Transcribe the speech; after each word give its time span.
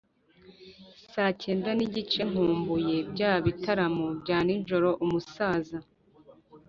saa 1.13 1.31
kenda 1.41 1.69
n 1.77 1.81
igice 1.87 2.21
Nkumbuye 2.29 2.95
bya 3.13 3.33
bitaramo 3.45 4.07
bya 4.21 4.37
nijoro 4.45 4.89
umusaza 5.03 5.77